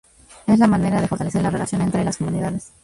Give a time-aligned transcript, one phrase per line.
[0.47, 2.71] Es la manera de fortalecer la relación entre las comunidades.